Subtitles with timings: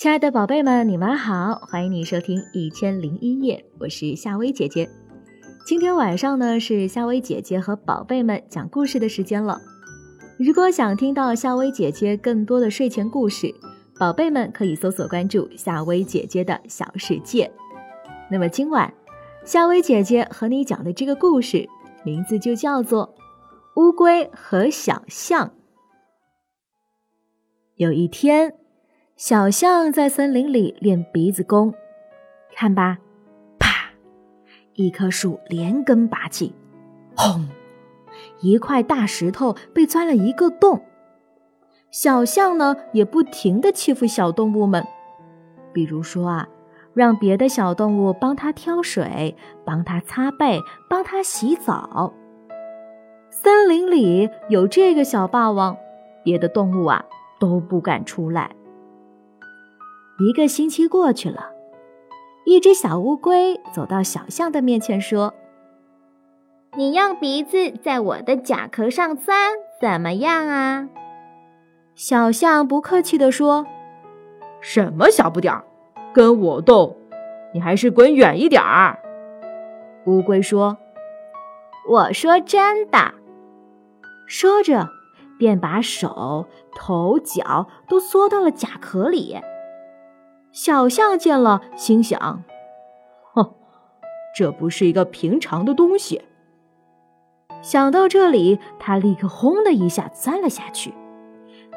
[0.00, 4.88] 亲爱的宝贝们，你们好，欢迎你收听《一千零一夜》，我是夏薇姐姐。
[5.66, 9.60] 今天晚上呢，是夏薇姐姐和宝贝们讲故事的时间了。
[10.38, 13.54] 如果想听到夏薇姐姐更多的睡前故事，
[13.98, 17.52] 宝贝们可以搜索关注夏薇姐姐的小世界。
[18.30, 18.94] 那么今晚，
[19.44, 21.68] 夏薇姐姐和你讲的这个故事
[22.06, 23.14] 名字就叫做
[23.78, 25.48] 《乌龟和小象》。
[27.76, 28.54] 有一天，
[29.20, 31.74] 小象在森林里练鼻子功，
[32.56, 32.96] 看吧，
[33.58, 33.90] 啪，
[34.72, 36.54] 一棵树连根拔起，
[37.14, 37.46] 轰，
[38.40, 40.80] 一块大石头被钻了一个洞。
[41.90, 44.86] 小象呢，也不停的欺负小动物们，
[45.70, 46.48] 比如说啊，
[46.94, 52.14] 让别的小动物帮他挑水，帮他擦背，帮他洗澡。
[53.28, 55.76] 森林里有这个小霸王，
[56.24, 57.04] 别的动物啊。
[57.38, 58.50] 都不敢出来。
[60.20, 61.50] 一个星期过去了，
[62.44, 65.32] 一只小乌龟走到小象的面前说
[66.76, 70.90] ：“你用鼻子在我的甲壳上钻，怎么样啊？”
[71.96, 73.64] 小象不客气地说
[74.60, 75.64] ：“什么小不点儿，
[76.12, 76.94] 跟我斗，
[77.54, 78.98] 你还是滚远一点儿。”
[80.04, 80.76] 乌龟说
[81.88, 83.14] ：“我说真的。”
[84.28, 84.90] 说着。
[85.38, 89.40] 便把手、头、脚都缩到了甲壳里。
[90.52, 92.42] 小象见了，心想
[93.34, 93.54] ：“哼，
[94.34, 96.22] 这不是一个平常的东西。”
[97.62, 100.94] 想到这里，他立刻轰的一下钻了下去。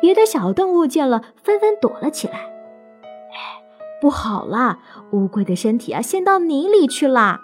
[0.02, 2.36] 别的小动物见了，纷纷躲了起来。
[2.36, 3.64] 哎，
[4.02, 4.80] 不好啦！
[5.12, 7.42] 乌龟的身体啊，陷到泥里去了。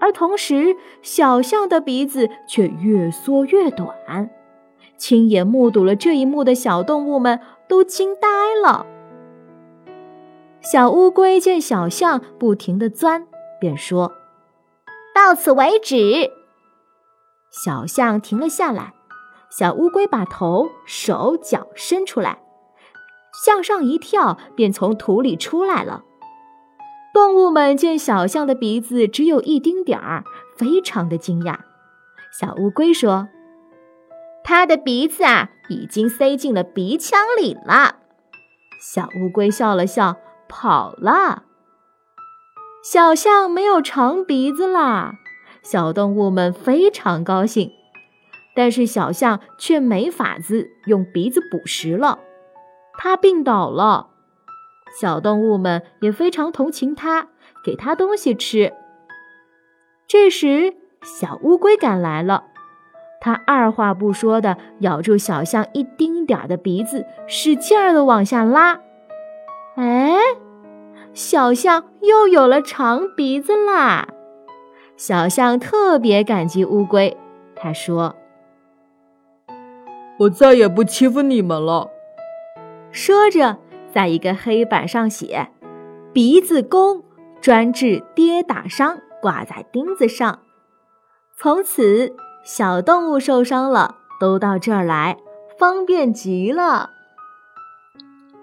[0.00, 4.30] 而同时，小象的鼻子却越缩越短。
[4.96, 8.28] 亲眼目睹了这一幕的小动物们都惊呆
[8.62, 8.86] 了。
[10.60, 13.26] 小乌龟见小象不停地钻，
[13.60, 14.12] 便说
[15.14, 16.30] ：“到此为止。”
[17.50, 18.92] 小象停了下来，
[19.50, 22.38] 小乌龟把头、手脚伸出来，
[23.44, 26.04] 向上一跳，便从土里出来了。
[27.14, 30.24] 动物们见小象的鼻子只有一丁点儿，
[30.56, 31.58] 非常的惊讶。
[32.38, 33.28] 小乌龟说。
[34.44, 37.96] 它的鼻子啊，已经塞进了鼻腔里了。
[38.80, 40.16] 小乌龟笑了笑，
[40.48, 41.44] 跑了。
[42.82, 45.14] 小象没有长鼻子啦，
[45.62, 47.70] 小动物们非常高兴。
[48.54, 52.18] 但是小象却没法子用鼻子捕食了，
[52.98, 54.08] 它病倒了。
[54.98, 57.28] 小动物们也非常同情它，
[57.64, 58.72] 给它东西吃。
[60.08, 62.44] 这时，小乌龟赶来了。
[63.20, 68.80] 他二话不说的咬住小象一丁点儿的鼻子，使劲儿的往下拉。
[69.78, 70.18] 哎，
[71.14, 74.08] 小象又有了长鼻子啦！
[74.96, 77.16] 小象特别感激乌龟，
[77.54, 78.16] 他说
[80.18, 81.90] ：“我再也不欺负你们了。”
[82.90, 83.58] 说着，
[83.94, 85.50] 在一个黑板上写
[86.12, 87.04] ：“鼻子弓，
[87.40, 90.40] 专治跌打伤，挂在钉子上。”
[91.38, 92.16] 从此。
[92.44, 95.18] 小动物受伤了，都到这儿来，
[95.58, 96.90] 方便极了。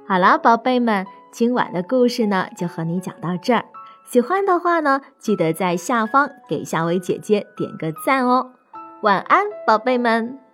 [0.07, 3.65] 好啦，宝贝们，今晚的故事呢，就和你讲到这儿。
[4.09, 8.53] 喜欢的话呢，记得在下方给夏薇姐姐点个赞哦。
[9.01, 10.44] 晚安，宝贝们。